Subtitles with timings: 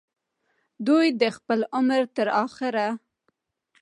[0.87, 2.87] دوي د خپل عمر تر اخره